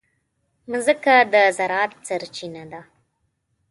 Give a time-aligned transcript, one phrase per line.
[0.71, 2.81] مځکه د زراعت سرچینه ده.